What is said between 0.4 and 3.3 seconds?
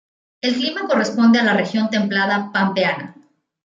El clima corresponde a la región templada pampeana.